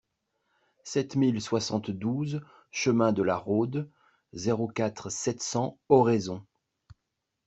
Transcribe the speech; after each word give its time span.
sept 0.83 1.15
mille 1.15 1.39
soixante-douze 1.43 2.41
chemin 2.71 3.13
de 3.13 3.21
la 3.21 3.37
Rhôde, 3.37 3.87
zéro 4.33 4.67
quatre, 4.67 5.11
sept 5.11 5.43
cents, 5.43 5.77
Oraison 5.89 6.43